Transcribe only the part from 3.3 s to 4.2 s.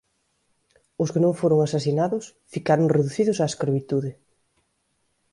á escravitude.